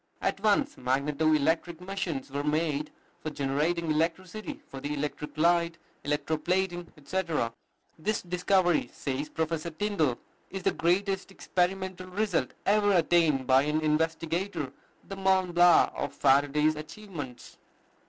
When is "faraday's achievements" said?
16.15-17.59